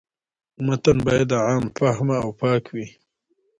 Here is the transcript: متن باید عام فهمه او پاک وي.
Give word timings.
متن 0.65 0.97
باید 1.05 1.29
عام 1.45 1.63
فهمه 1.77 2.17
او 2.25 2.29
پاک 2.39 2.65
وي. 2.73 2.87